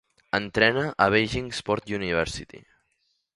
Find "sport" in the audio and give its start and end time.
1.59-1.93